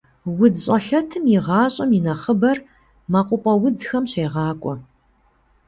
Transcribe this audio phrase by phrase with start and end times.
[0.43, 2.57] УдзщӀэлъэтым и гъащӀэм и нэхъыбэр
[3.11, 4.73] мэкъупӀэ удзхэм щегъакӀуэ.